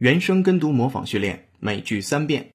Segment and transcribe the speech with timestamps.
[0.00, 2.52] 原声跟读模仿训练，每句三遍。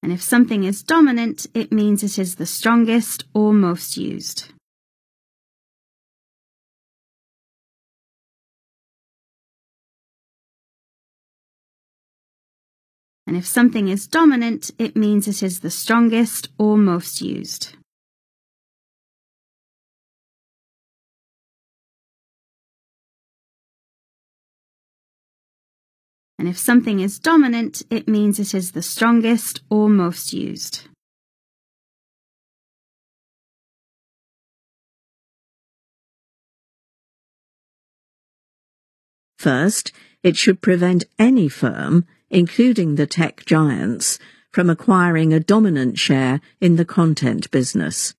[0.00, 4.50] And if something is dominant, it means it is the strongest or most used.
[13.26, 17.74] And if something is dominant, it means it is the strongest or most used.
[26.43, 30.89] And if something is dominant, it means it is the strongest or most used.
[39.37, 44.19] First, it should prevent any firm, including the tech giants,
[44.51, 48.15] from acquiring a dominant share in the content business.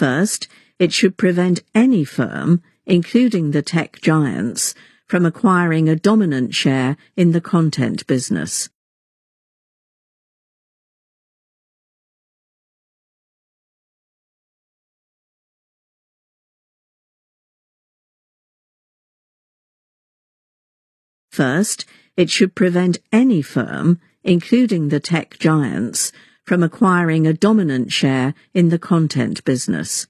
[0.00, 0.48] First,
[0.78, 4.74] it should prevent any firm, including the tech giants,
[5.06, 8.70] from acquiring a dominant share in the content business.
[21.30, 21.84] First,
[22.16, 26.10] it should prevent any firm, including the tech giants,
[26.50, 30.08] from acquiring a dominant share in the content business.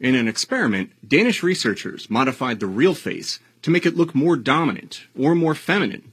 [0.00, 5.02] In an experiment, Danish researchers modified the real face to make it look more dominant
[5.16, 6.12] or more feminine.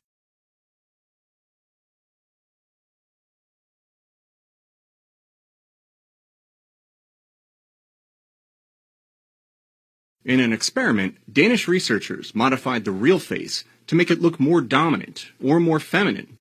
[10.25, 15.27] In an experiment, Danish researchers modified the real face to make it look more dominant
[15.39, 16.39] or more feminine.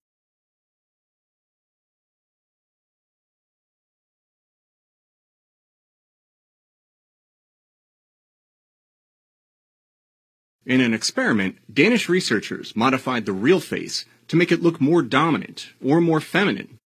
[10.65, 15.75] In an experiment, Danish researchers modified the real face to make it look more dominant
[15.85, 16.79] or more feminine.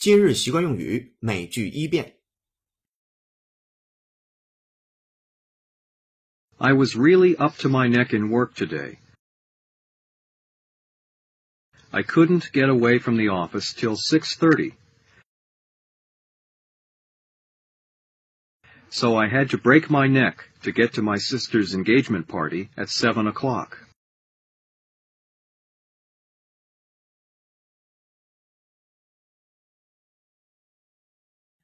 [0.00, 2.16] 今日习惯用语，每句一遍。
[6.58, 8.98] I was really up to my neck in work today.
[11.90, 14.74] I couldn't get away from the office till 6.30.
[18.88, 22.88] So I had to break my neck to get to my sister's engagement party at
[22.88, 23.78] 7 o'clock.